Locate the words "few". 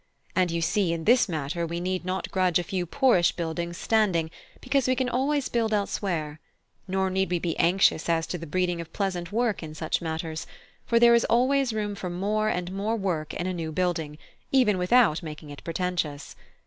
2.63-2.87